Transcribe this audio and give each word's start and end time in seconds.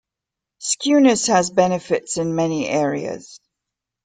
Skewness 0.59 1.27
has 1.27 1.51
benefits 1.51 2.17
in 2.17 2.33
many 2.33 2.67
areas. 2.67 3.39